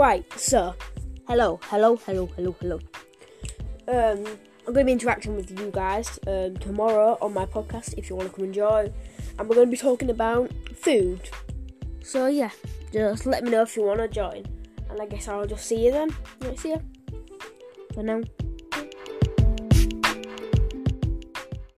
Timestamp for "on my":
7.20-7.44